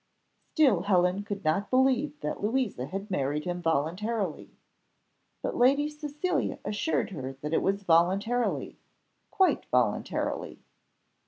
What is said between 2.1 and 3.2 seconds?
that Louisa had